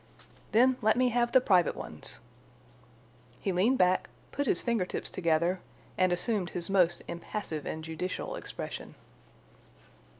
"Then 0.51 0.77
let 0.81 0.97
me 0.97 1.09
have 1.09 1.31
the 1.31 1.39
private 1.39 1.75
ones." 1.75 2.21
He 3.39 3.51
leaned 3.51 3.77
back, 3.77 4.09
put 4.31 4.47
his 4.47 4.59
finger 4.59 4.83
tips 4.83 5.11
together, 5.11 5.59
and 5.95 6.11
assumed 6.11 6.49
his 6.49 6.71
most 6.71 7.03
impassive 7.07 7.67
and 7.67 7.83
judicial 7.83 8.35
expression. 8.35 8.95